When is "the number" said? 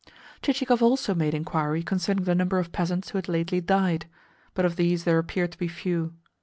2.23-2.57